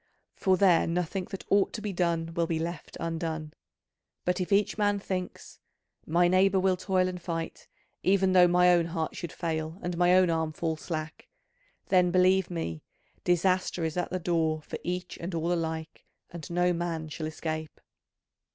[0.33, 3.53] For there nothing that ought to be done will be left undone.
[4.25, 5.59] But if each man thinks
[6.07, 7.67] 'My neighbour will toil and fight,
[8.01, 11.27] even though my own heart should fail and my own arm fall slack,'
[11.89, 12.81] then, believe me,
[13.23, 17.79] disaster is at the door for each and all alike, and no man shall escape.